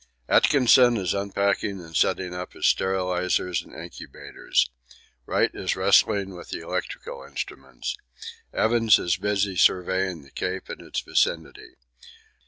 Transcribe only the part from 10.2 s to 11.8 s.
the Cape and its vicinity.